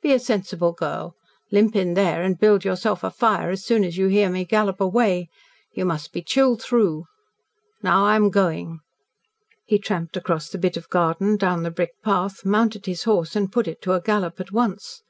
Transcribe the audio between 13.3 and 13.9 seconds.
and put it